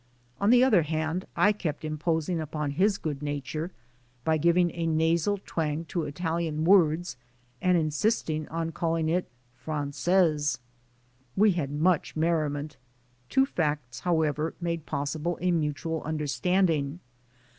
On 0.39 0.49
the 0.49 0.63
other 0.63 0.81
hand, 0.81 1.27
I 1.35 1.51
kept 1.51 1.85
imposing 1.85 2.41
upon 2.41 2.71
his 2.71 2.97
good 2.97 3.21
nature 3.21 3.69
by 4.23 4.37
giving 4.39 4.71
a 4.71 4.87
nasal 4.87 5.39
twang 5.45 5.85
to 5.89 6.05
Italian 6.05 6.63
words 6.63 7.17
and 7.61 7.77
insisting 7.77 8.47
on 8.47 8.71
calling 8.71 9.07
it 9.09 9.29
"francese." 9.55 10.57
We 11.35 11.51
had 11.51 11.69
much 11.71 12.15
merriment. 12.15 12.77
Two 13.29 13.45
facts, 13.45 13.99
however, 13.99 14.55
made 14.59 14.87
possible 14.87 15.37
a 15.39 15.51
mutual 15.51 16.01
understanding. 16.01 16.99